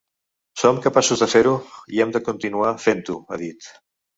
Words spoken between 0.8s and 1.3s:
capaços de